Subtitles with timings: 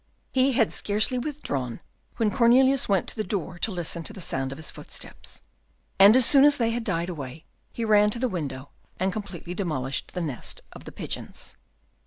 [0.31, 1.79] He had scarcely withdrawn,
[2.17, 5.41] when Cornelius went to the door to listen to the sound of his footsteps,
[5.99, 9.53] and, as soon as they had died away, he ran to the window, and completely
[9.53, 11.55] demolished the nest of the pigeons.